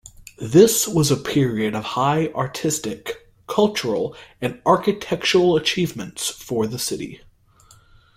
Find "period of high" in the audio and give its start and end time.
1.15-2.29